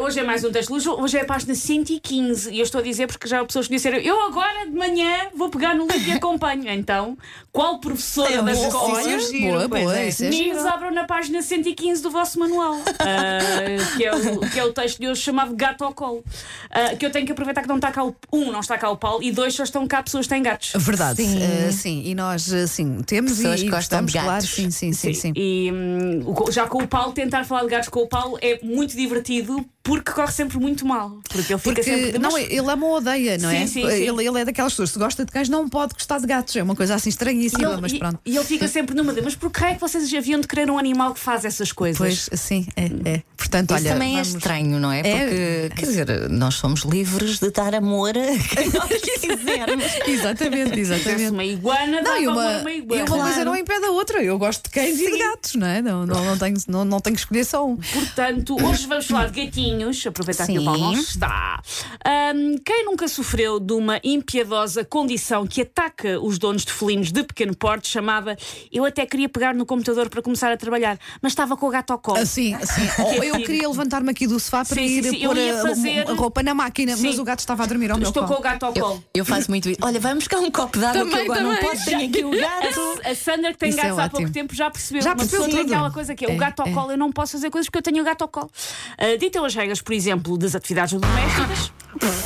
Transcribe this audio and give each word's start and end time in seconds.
Hoje 0.00 0.18
é 0.18 0.24
mais 0.24 0.42
um 0.42 0.50
texto 0.50 0.68
de 0.68 0.74
luz, 0.74 0.86
hoje 0.86 1.16
é 1.16 1.20
a 1.20 1.24
página 1.24 1.54
115 1.54 2.50
e 2.50 2.58
eu 2.58 2.64
estou 2.64 2.80
a 2.80 2.82
dizer 2.82 3.06
porque 3.06 3.28
já 3.28 3.40
há 3.40 3.44
pessoas 3.44 3.68
que 3.68 3.74
disseram 3.74 3.98
eu 3.98 4.20
agora 4.26 4.66
de 4.66 4.72
manhã 4.72 5.28
vou 5.34 5.48
pegar 5.48 5.74
no 5.74 5.86
livro 5.86 6.08
e 6.08 6.12
acompanho. 6.12 6.68
Então, 6.68 7.16
qual 7.52 7.78
professora 7.78 8.34
É 8.34 8.42
da 8.42 8.52
escola? 8.52 9.18
giro, 9.20 9.52
boa, 9.52 9.68
pois 9.68 9.82
boa, 9.84 9.96
é. 9.96 10.10
Meninos, 10.20 10.64
abram 10.66 10.90
na 10.92 11.04
página 11.04 11.40
115 11.40 12.02
do 12.02 12.10
vosso 12.10 12.38
manual, 12.38 12.74
ah, 12.98 13.96
que, 13.96 14.04
é 14.04 14.14
o, 14.14 14.40
que 14.50 14.58
é 14.58 14.64
o 14.64 14.72
texto 14.72 14.98
de 14.98 15.08
hoje 15.08 15.22
chamado 15.22 15.54
Gato 15.54 15.84
ao 15.84 15.94
Colo. 15.94 16.24
Ah, 16.70 16.96
que 16.96 17.06
eu 17.06 17.10
tenho 17.10 17.24
que 17.24 17.32
aproveitar 17.32 17.62
que 17.62 17.68
não 17.68 17.76
está 17.76 17.92
cá 17.92 18.04
o. 18.04 18.14
Um, 18.32 18.50
não 18.50 18.60
está 18.60 18.76
cá 18.76 18.90
o 18.90 18.96
Paulo, 18.96 19.22
e 19.22 19.30
dois, 19.30 19.54
só 19.54 19.62
estão 19.62 19.86
cá 19.86 20.02
pessoas 20.02 20.26
que 20.26 20.34
têm 20.34 20.42
gatos. 20.42 20.72
Verdade, 20.76 21.22
Sim. 21.22 21.40
eh, 21.40 21.70
sim. 21.70 22.02
E 22.04 22.14
nós, 22.14 22.50
sim, 22.68 23.02
temos 23.06 23.36
Pessoas 23.36 23.60
e, 23.60 23.64
que 23.64 23.70
gostam 23.70 24.00
gostamos, 24.00 24.12
de 24.12 24.18
claro. 24.18 24.32
gatos. 24.32 24.50
Sim, 24.50 24.70
sim, 24.70 24.92
sim, 24.92 25.14
sim. 25.14 25.32
E 25.36 25.70
hum, 25.72 26.50
já 26.50 26.66
com 26.66 26.82
o 26.82 26.88
Paulo, 26.88 27.12
tentar 27.12 27.44
falar 27.44 27.62
de 27.62 27.68
gatos 27.68 27.88
com 27.88 28.00
o 28.00 28.08
Paulo 28.08 28.36
é 28.42 28.58
muito 28.62 28.96
divertido 28.96 29.64
porque 29.86 30.10
corre 30.10 30.32
sempre 30.32 30.58
muito 30.58 30.84
mal. 30.84 31.18
Porque 31.28 31.52
ele 31.52 31.60
fica 31.60 31.82
sempre. 31.82 32.02
Porque, 32.06 32.18
não, 32.18 32.32
Mas- 32.32 32.44
ele 32.50 32.70
ama 32.70 32.86
ou 32.86 32.96
odeia, 32.96 33.38
não 33.38 33.50
Sim, 33.50 33.56
é? 33.56 33.66
sim, 33.66 33.72
sim. 33.82 33.86
Ele, 33.86 34.26
ele 34.26 34.40
é 34.40 34.44
daquelas 34.44 34.72
pessoas, 34.72 34.90
se 34.90 34.98
gosta 34.98 35.24
de 35.24 35.30
cães, 35.30 35.48
não 35.48 35.68
pode 35.68 35.94
gostar 35.94 36.18
de 36.18 36.26
gatos. 36.26 36.56
É 36.56 36.62
uma 36.62 36.74
coisa 36.74 36.94
assim 36.96 37.08
E 37.08 37.10
estranhíssima, 37.10 37.68
ele, 37.72 37.80
mas 37.80 37.92
e- 37.92 37.98
pronto. 37.98 38.18
e 38.26 38.36
ele 38.36 38.44
fica 38.44 38.66
sempre 38.66 38.94
numa 38.96 39.12
de, 39.14 39.22
mas 39.22 39.34
por 39.36 39.50
que 39.50 39.64
é 39.64 39.74
que 39.74 39.80
vocês 39.80 40.12
haviam 40.12 40.40
de 40.40 40.48
querer 40.48 40.70
um 40.70 40.78
animal 40.78 41.14
que 41.14 41.20
faz 41.20 41.44
essas 41.44 41.70
coisas? 41.72 41.98
Pois, 41.98 42.28
sim, 42.40 42.66
é. 42.76 42.84
é. 43.16 43.22
Portanto, 43.36 43.70
Isso 43.74 43.84
olha. 43.84 43.92
também 43.92 44.12
vamos- 44.14 44.34
é 44.34 44.38
estranho, 44.38 44.80
não 44.80 44.90
é? 44.90 45.00
É. 45.00 45.68
Porque, 45.68 45.80
quer 45.80 45.86
dizer, 45.86 46.28
nós 46.30 46.54
somos 46.54 46.80
livres 46.82 47.38
de 47.38 47.50
dar 47.50 47.74
amor 47.74 48.10
a 48.10 48.54
quem 48.56 48.70
nós 48.70 48.88
quisermos. 49.20 49.84
Exatamente, 50.08 50.74
Se 50.74 50.80
exatamente. 50.80 51.30
uma 51.30 51.44
iguana, 51.44 52.02
Não, 52.02 52.20
e 52.20 52.26
uma, 52.26 52.42
amor 52.42 52.54
a 52.54 52.60
uma 52.60 52.70
e 52.72 52.78
iguana. 52.78 53.02
uma 53.04 53.10
coisa 53.16 53.32
Claro. 53.34 53.44
não 53.50 53.56
impede 53.56 53.84
a 53.84 53.90
outra. 53.90 54.22
Eu 54.22 54.38
gosto 54.38 54.64
de 54.64 54.70
cães 54.70 54.98
e 54.98 55.10
de 55.10 55.18
gatos, 55.18 55.54
não 55.54 55.66
é? 55.66 55.80
Não, 55.82 56.06
não, 56.06 56.24
não, 56.24 56.38
tenho, 56.38 56.56
não, 56.68 56.84
não 56.84 57.00
tenho 57.00 57.14
que 57.14 57.20
escolher 57.20 57.44
só 57.44 57.66
um. 57.66 57.76
Portanto, 57.76 58.56
hoje 58.64 58.86
vamos 58.86 59.06
falar 59.06 59.30
de 59.30 59.44
gatinhos, 59.44 59.75
aproveitar 59.84 60.46
que 60.46 60.52
o 60.56 60.60
Sim. 60.60 60.64
Paulo 60.64 60.80
não 60.80 60.92
está. 60.94 61.60
Ahm, 62.04 62.56
quem 62.64 62.84
nunca 62.84 63.06
sofreu 63.08 63.58
de 63.60 63.72
uma 63.72 64.00
impiedosa 64.02 64.84
condição 64.84 65.46
que 65.46 65.62
ataca 65.62 66.20
os 66.20 66.38
donos 66.38 66.64
de 66.64 66.72
felinos 66.72 67.12
de 67.12 67.22
pequeno 67.24 67.54
porte, 67.56 67.88
chamada 67.88 68.36
eu 68.72 68.84
até 68.84 69.04
queria 69.06 69.28
pegar 69.28 69.54
no 69.54 69.66
computador 69.66 70.08
para 70.08 70.22
começar 70.22 70.50
a 70.52 70.56
trabalhar, 70.56 70.98
mas 71.20 71.32
estava 71.32 71.56
com 71.56 71.66
o 71.66 71.70
gato 71.70 71.92
ao 71.92 71.98
colo. 71.98 72.18
Assim, 72.18 72.54
assim. 72.54 72.82
Ou 73.02 73.24
eu 73.24 73.34
queria 73.36 73.68
levantar-me 73.68 74.10
aqui 74.10 74.26
do 74.26 74.38
sofá 74.40 74.64
para 74.64 74.76
Sim, 74.76 74.88
sim, 74.88 74.94
ir 74.98 75.04
sim. 75.04 75.16
Eu 75.22 75.30
pôr 75.30 75.38
a, 75.38 75.62
fazer- 75.62 76.08
a 76.10 76.14
roupa 76.14 76.42
na 76.42 76.54
máquina, 76.54 76.96
Sim. 76.96 77.06
mas 77.08 77.18
o 77.18 77.24
gato 77.24 77.40
estava 77.40 77.64
a 77.64 77.66
dormir 77.66 77.90
ao 77.90 77.98
meu 77.98 78.08
Estou 78.08 78.22
com 78.22 78.28
colo. 78.28 78.40
o 78.40 78.42
gato 78.42 78.64
ao 78.66 78.72
colo. 78.72 78.94
Eu, 79.14 79.20
eu 79.20 79.24
faço 79.24 79.50
muito 79.50 79.68
isso. 79.68 79.80
Olha, 79.82 79.98
vamos 80.00 80.18
buscar 80.24 80.38
um 80.38 80.50
copo 80.50 80.78
de 80.78 80.84
água 80.84 80.92
que 81.02 81.06
eu 81.06 81.10
Também, 81.10 81.24
agora 81.24 81.40
não 81.42 81.54
também. 81.56 81.70
posso. 81.70 81.84
Tenho 81.84 82.08
aqui 82.08 82.24
o 82.24 82.30
gato. 82.30 83.00
A, 83.04 83.10
a 83.10 83.14
Sandra, 83.14 83.52
que 83.52 83.58
tem 83.58 83.68
Isso 83.70 83.80
é 83.80 83.82
gatos 83.82 83.98
há 83.98 84.08
pouco 84.08 84.30
tempo, 84.30 84.54
já 84.54 84.70
percebeu. 84.70 85.02
Já 85.02 85.14
percebeu 85.14 85.48
tudo. 85.48 85.60
aquela 85.60 85.90
coisa 85.90 86.14
que 86.14 86.24
é, 86.24 86.30
É, 86.30 86.34
o 86.34 86.36
gato 86.36 86.60
ao 86.60 86.68
é. 86.68 86.72
colo, 86.72 86.90
eu 86.92 86.98
não 86.98 87.10
posso 87.12 87.32
fazer 87.32 87.50
coisas 87.50 87.66
porque 87.68 87.78
eu 87.78 87.82
tenho 87.82 88.02
o 88.02 88.04
gato 88.04 88.22
ao 88.22 88.28
colo. 88.28 88.50
Ah, 88.98 89.16
ditam 89.18 89.44
as 89.44 89.54
regras, 89.54 89.65
por 89.82 89.92
exemplo, 89.92 90.38
das 90.38 90.54
atividades 90.54 91.00
domésticas. 91.00 91.72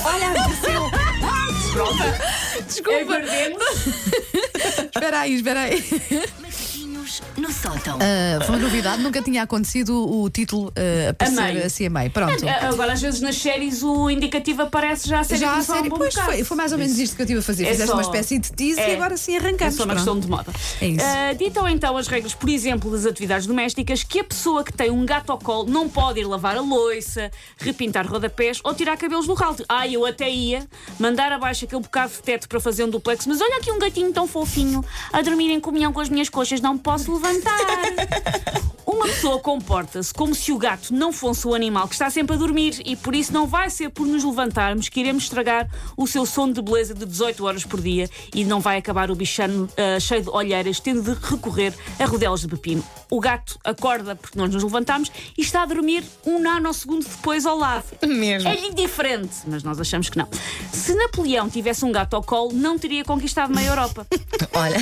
Olha, 0.05 0.31
aconteceu. 0.31 0.91
Desculpa. 2.67 3.15
Aguardemos. 3.15 3.63
Espera 4.95 5.21
aí, 5.21 5.35
espera 5.35 5.61
aí. 5.63 5.85
Macaquinhos 6.41 7.23
no 7.51 7.53
sótão. 7.53 7.99
Ah, 8.01 8.45
foi 8.45 8.55
uma 8.57 8.63
novidade, 8.63 9.03
nunca 9.03 9.21
tinha 9.21 9.43
acontecido 9.43 10.09
o 10.09 10.31
título 10.31 10.73
ah, 10.77 11.11
aparecer 11.11 11.65
assim 11.65 11.87
a 11.87 11.91
meio. 11.91 12.11
Pronto. 12.11 12.47
Ah, 12.49 12.69
Agora, 12.69 12.93
às 12.93 13.01
vezes, 13.03 13.21
nas 13.21 13.37
séries, 13.37 13.83
o 13.83 14.09
indicativo 14.09 14.63
aparece 14.63 15.09
já 15.09 15.21
a 15.21 15.25
série 15.25 15.41
Já 15.41 15.55
a 15.55 15.59
um 15.59 15.63
série, 15.63 15.89
bom 15.89 15.97
pois 15.99 16.15
foi, 16.15 16.45
foi 16.45 16.57
mais 16.57 16.73
ou 16.73 16.79
menos 16.79 16.99
isto 16.99 17.17
que 17.17 17.23
eu 17.23 17.25
estive 17.25 17.41
a 17.41 17.43
fazer. 17.43 17.65
É 17.65 17.71
Fizeste 17.71 17.89
só- 17.89 17.95
uma 17.97 18.03
espécie 18.03 18.39
de 18.39 18.53
tease 18.53 18.81
É. 18.81 18.91
e 18.93 18.95
agora 18.95 19.17
sim 19.17 19.35
É 19.35 19.39
arrancamos. 19.39 19.75
só 19.75 19.83
uma 19.85 19.95
pronto. 19.95 19.97
questão 19.97 20.21
de 20.21 20.29
moda. 20.29 20.53
É 20.81 20.87
isso. 20.87 21.05
Ah, 21.05 21.33
ditam 21.33 21.69
então 21.69 21.97
as 21.97 22.07
regras, 22.07 22.35
por 22.35 22.49
exemplo, 22.49 22.91
das 22.91 23.05
atividades 23.07 23.47
domésticas, 23.47 24.03
que 24.05 24.21
a 24.21 24.25
pessoa 24.25 24.63
que 24.65 24.73
tem 24.73 24.91
um 24.91 25.05
gato 25.05 25.31
ao 25.33 25.39
colo 25.39 25.69
não 25.71 25.89
pode 25.89 26.21
ir 26.21 26.25
lavar 26.25 26.57
a 26.57 26.61
loiça, 26.61 27.31
repintar 27.59 28.07
rodapés 28.07 28.61
ou 28.65 28.75
tirar 28.75 28.97
cabelos 28.97 29.27
do 29.27 29.35
ralo. 29.35 29.57
Ah, 29.69 29.87
eu 29.89 30.07
até 30.07 30.31
ia 30.31 30.67
mandar 30.99 31.33
abaixo 31.33 31.65
aquele 31.65 31.83
bocado 31.83 32.13
de 32.13 32.23
teto 32.23 32.49
para 32.49 32.61
fazer 32.61 32.85
um 32.85 32.89
duplex, 32.91 33.27
mas 33.27 33.41
olha 33.41 33.57
aqui 33.57 33.71
um 33.73 33.79
gatinho 33.79 34.13
tão 34.13 34.27
fofinho 34.27 34.85
a 35.13 35.21
dormir 35.23 35.51
em 35.51 35.61
comunhão 35.61 35.93
com 35.93 36.01
as 36.01 36.09
minhas 36.09 36.29
coxas, 36.29 36.61
não 36.61 36.77
posso 36.79 37.13
levantar. 37.13 37.40
cantar. 37.41 38.61
Uma 39.01 39.09
pessoa 39.09 39.39
comporta-se 39.39 40.13
como 40.13 40.35
se 40.35 40.53
o 40.53 40.59
gato 40.59 40.93
não 40.93 41.11
fosse 41.11 41.49
o 41.49 41.55
animal 41.55 41.89
que 41.89 41.95
está 41.95 42.11
sempre 42.11 42.37
a 42.37 42.39
dormir 42.39 42.83
e 42.85 42.95
por 42.95 43.15
isso 43.15 43.33
não 43.33 43.47
vai 43.47 43.71
ser 43.71 43.89
por 43.89 44.07
nos 44.07 44.23
levantarmos 44.23 44.91
que 44.91 45.01
iremos 45.01 45.23
estragar 45.23 45.71
o 45.97 46.07
seu 46.07 46.27
sono 46.27 46.53
de 46.53 46.61
beleza 46.61 46.93
de 46.93 47.07
18 47.07 47.43
horas 47.43 47.65
por 47.65 47.81
dia 47.81 48.11
e 48.35 48.45
não 48.45 48.61
vai 48.61 48.77
acabar 48.77 49.11
o 49.11 49.15
bichano 49.15 49.67
ah, 49.75 49.99
cheio 49.99 50.25
de 50.25 50.29
olheiras 50.29 50.81
tendo 50.81 51.01
de 51.01 51.19
recorrer 51.19 51.73
a 51.99 52.05
rodelas 52.05 52.43
de 52.43 52.49
pepino. 52.49 52.85
O 53.11 53.19
gato 53.21 53.59
acorda 53.65 54.15
porque 54.15 54.39
nós 54.39 54.53
nos 54.53 54.63
levantamos 54.63 55.11
e 55.37 55.41
está 55.41 55.63
a 55.63 55.67
dormir 55.67 56.05
um 56.27 56.39
nanosegundo 56.39 57.07
depois 57.09 57.47
ao 57.47 57.57
lado. 57.57 57.85
Mesmo. 58.07 58.51
É 58.51 58.67
indiferente, 58.67 59.35
mas 59.47 59.63
nós 59.63 59.81
achamos 59.81 60.11
que 60.11 60.19
não. 60.19 60.29
Se 60.73 60.95
Napoleão 60.95 61.49
tivesse 61.49 61.87
um 61.87 61.91
gato 61.91 62.17
ao 62.17 62.23
colo, 62.23 62.53
não 62.53 62.79
teria 62.79 63.03
conquistado 63.03 63.55
meia 63.55 63.69
Europa. 63.69 64.07
Olha, 64.53 64.79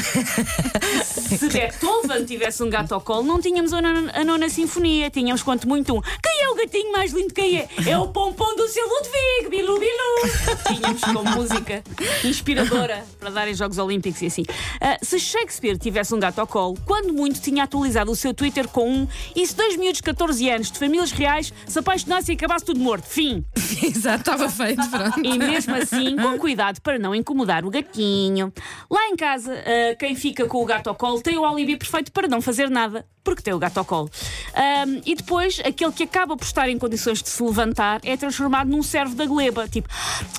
Se 1.05 1.49
Beethoven 1.49 2.25
tivesse 2.25 2.63
um 2.65 2.69
gato 2.69 2.93
ao 2.93 3.01
colo, 3.01 3.23
não 3.23 3.41
tínhamos 3.41 3.73
a 3.73 3.81
nona, 3.81 4.08
a 4.15 4.25
nona 4.25 4.49
sinfonia. 4.49 5.11
Tínhamos 5.11 5.43
quanto 5.43 5.69
muito 5.69 5.97
um. 5.97 6.01
Quem 6.01 6.43
é 6.43 6.49
o 6.51 6.55
gatinho 6.55 6.93
mais 6.93 7.13
lindo? 7.13 7.33
Quem 7.33 7.59
é? 7.59 7.69
É 7.87 7.99
o 7.99 8.09
pompom 8.09 8.55
do 8.55 8.69
seu 8.69 8.85
Ludwig, 8.87 9.49
Bilu 9.51 9.79
Bilu. 9.79 10.59
Tínhamos 10.67 11.03
como 11.03 11.25
música 11.25 11.83
inspiradora 12.25 13.05
para 13.19 13.31
dar 13.31 13.49
em 13.49 13.55
Jogos 13.55 13.79
Olímpicos 13.79 14.23
e 14.23 14.27
assim. 14.27 14.45
Ah, 14.81 14.99
se 15.03 15.19
Shakespeare 15.19 15.79
tivesse 15.79 16.15
um 16.15 16.21
gato 16.21 16.41
ao 16.41 16.47
colo, 16.47 16.79
quando 16.85 17.13
muito 17.13 17.41
tinha 17.41 17.65
atualizado 17.65 18.11
o 18.11 18.17
seu 18.17 18.33
Twitter 18.33 18.69
com 18.69 18.89
um 18.89 19.09
e 19.35 19.47
se 19.47 19.55
dois 19.55 19.77
miúdos 19.77 19.99
de 19.99 20.03
14 20.03 20.51
anos 20.51 20.71
de 20.71 20.79
famílias 20.79 21.13
reais 21.13 21.53
se 21.67 21.79
apaixonassem 21.79 22.35
e 22.35 22.37
acabasse 22.37 22.65
tudo 22.65 22.81
morto. 22.81 23.07
Fim. 23.07 23.45
Exato, 23.83 24.21
estava 24.21 24.49
feito, 24.49 24.89
pronto. 24.89 25.21
E 25.25 25.39
mesmo 25.39 25.75
assim, 25.75 26.17
com 26.17 26.39
cuidado 26.39 26.81
para 26.81 26.99
não 26.99 27.15
incomodar 27.15 27.65
o 27.65 27.71
gatinho. 27.71 28.53
Lá 28.91 29.09
em 29.09 29.17
casa, 29.17 29.53
ah, 29.53 29.95
quem 29.97 30.15
fica 30.15 30.47
com 30.47 30.63
o 30.63 30.65
gato 30.65 30.89
ao 30.89 30.95
colo 30.95 31.21
tem 31.21 31.39
o 31.39 31.45
alibi 31.45 31.77
perfeito 31.77 32.13
para 32.13 32.29
não 32.29 32.41
fazer 32.41 32.71
nada, 32.71 33.07
porque 33.29 33.43
tem 33.43 33.53
o 33.53 33.59
gato 33.59 33.77
ao 33.79 33.85
colo. 33.85 34.11
Ahm, 34.55 35.01
e 35.05 35.15
depois, 35.15 35.61
aquele 35.65 35.93
que 35.93 36.05
acaba 36.05 36.37
por 36.37 36.45
estar 36.45 36.69
em 36.69 36.79
condições 36.79 37.23
de 37.23 37.29
se 37.29 37.43
levantar 37.43 38.01
é 38.03 38.17
transformado 38.17 38.69
num 38.71 38.83
servo 38.83 39.15
da 39.15 39.27
gleba. 39.27 39.69
Tipo, 39.69 39.89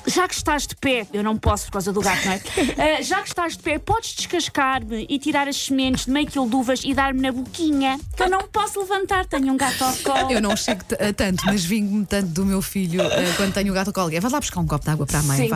já 0.06 0.26
que 0.26 0.34
estás 0.34 0.66
de 0.66 0.74
pé, 0.76 1.06
eu 1.12 1.22
não 1.22 1.36
posso 1.36 1.66
por 1.66 1.72
causa 1.72 1.92
do 1.92 2.00
gato, 2.00 2.24
não 2.26 2.32
é? 2.32 2.40
Ah, 2.98 3.02
já 3.02 3.20
que 3.22 3.28
estás 3.28 3.56
de 3.56 3.62
pé, 3.62 3.78
podes 3.78 4.14
descascar-me 4.14 5.06
e 5.08 5.18
tirar 5.18 5.46
as 5.48 5.56
sementes 5.56 6.06
de 6.06 6.10
meio 6.10 6.26
quilo 6.26 6.48
de 6.48 6.56
uvas 6.56 6.80
e 6.84 6.94
dar-me 6.94 7.20
na 7.20 7.30
boquinha, 7.30 7.98
que 8.16 8.22
eu 8.22 8.28
não 8.30 8.42
posso 8.48 8.80
levantar, 8.80 9.26
tenho 9.26 9.52
um 9.52 9.56
gato 9.56 9.82
ao 9.84 9.92
colo. 9.96 10.30
Eu 10.32 10.40
não 10.40 10.56
chego 10.56 10.82
a 10.98 11.12
tanto, 11.12 11.44
mas 11.46 11.64
vingo-me 11.64 12.04
tanto 12.06 12.28
do 12.28 12.44
meu 12.44 12.60
filho 12.62 13.00
eh, 13.02 13.32
quando 13.36 13.52
tenho 13.52 13.70
o 13.70 13.74
gato 13.74 13.88
ao 13.88 13.92
colo. 13.94 14.14
É, 14.14 14.20
Vai 14.20 14.30
lá 14.30 14.40
buscar 14.40 14.60
um 14.60 14.66
copo 14.66 14.84
de 14.84 14.90
água 14.90 15.06
para 15.06 15.18
a 15.18 15.22
mãe. 15.22 15.48
Sim. 15.48 15.50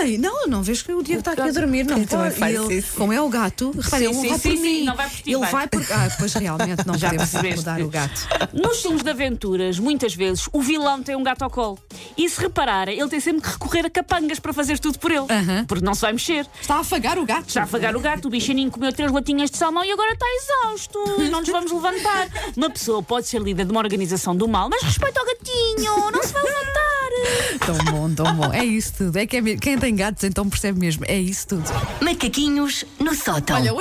Ai, 0.00 0.16
não, 0.18 0.46
não 0.46 0.62
vês 0.62 0.82
que 0.82 0.92
o 0.92 1.02
Diego 1.02 1.20
está 1.20 1.32
aqui 1.32 1.42
a 1.42 1.50
dormir. 1.52 1.84
Não 1.84 1.98
Eu 1.98 2.06
também 2.06 2.32
pode. 2.32 2.52
ele. 2.72 2.82
Como 2.82 3.12
é 3.12 3.20
o 3.20 3.28
gato, 3.28 3.70
repare, 3.72 4.04
Sim, 4.04 4.10
ele 4.10 4.14
não 4.14 4.22
sim, 4.22 4.28
vai 4.28 4.38
por 4.38 4.50
sim, 4.52 4.58
mim. 4.60 4.84
não 4.84 4.96
vai 4.96 5.08
por 5.08 5.16
ti, 5.16 5.22
ele 5.30 5.38
vai. 5.38 5.50
vai 5.50 5.68
por. 5.68 5.82
Ah, 5.90 6.08
pois 6.18 6.36
realmente 6.56 6.86
não 6.86 6.94
Já 6.98 7.08
podemos 7.10 7.30
percebeste. 7.30 7.58
mudar 7.60 7.80
o 7.82 7.88
gato. 7.88 8.28
Nos 8.52 8.80
filmes 8.82 9.02
de 9.02 9.10
aventuras, 9.10 9.78
muitas 9.78 10.14
vezes, 10.14 10.48
o 10.52 10.60
vilão 10.60 11.02
tem 11.02 11.16
um 11.16 11.22
gato 11.22 11.42
ao 11.42 11.50
colo. 11.50 11.78
E 12.16 12.28
se 12.28 12.40
repararem, 12.40 12.98
ele 12.98 13.08
tem 13.08 13.20
sempre 13.20 13.42
que 13.42 13.48
recorrer 13.50 13.86
a 13.86 13.90
capangas 13.90 14.38
para 14.38 14.52
fazer 14.52 14.78
tudo 14.78 14.98
por 14.98 15.10
ele. 15.10 15.26
Aham. 15.30 15.64
Porque 15.66 15.84
não 15.84 15.94
se 15.94 16.00
vai 16.02 16.12
mexer. 16.12 16.46
Está 16.60 16.76
a 16.76 16.80
afagar 16.80 17.18
o 17.18 17.24
gato. 17.24 17.48
Está 17.48 17.60
a 17.62 17.64
afagar 17.64 17.96
o 17.96 18.00
gato, 18.00 18.26
o 18.26 18.30
bichaninho 18.30 18.70
comeu 18.70 18.92
três 18.92 19.10
latinhas 19.12 19.50
de 19.50 19.56
salmão 19.56 19.84
e 19.84 19.90
agora 19.92 20.12
está 20.12 20.26
exausto. 20.26 20.98
E 21.22 21.28
não 21.28 21.40
nos 21.40 21.48
vamos 21.48 21.72
levantar. 21.72 22.28
Uma 22.56 22.70
pessoa 22.70 23.02
pode 23.02 23.26
ser 23.26 23.40
líder 23.42 23.64
de 23.64 23.70
uma 23.72 23.80
organização 23.80 24.34
do 24.36 24.46
mal, 24.48 24.68
mas 24.68 24.82
respeita 24.82 25.20
ao 25.20 25.26
gatinho, 25.26 26.10
não 26.10 26.22
se 26.22 26.32
vai 26.32 26.42
levantar. 26.42 26.84
Tão 27.66 27.78
bom, 27.92 28.10
tão 28.14 28.34
bom. 28.34 28.52
É 28.52 28.64
isso 28.64 28.92
tudo. 28.98 29.16
É 29.16 29.26
que 29.26 29.36
é 29.36 29.40
me- 29.40 29.56
quem 29.56 29.78
tem 29.78 29.94
gatos 29.94 30.24
então 30.24 30.48
percebe 30.48 30.78
mesmo. 30.78 31.04
É 31.06 31.18
isso 31.18 31.46
tudo. 31.48 31.64
Macaquinhos 32.00 32.84
no 32.98 33.14
sótão. 33.14 33.56
Olha, 33.56 33.72